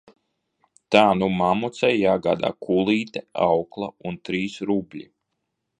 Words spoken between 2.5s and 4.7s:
kulīte, aukla un trīs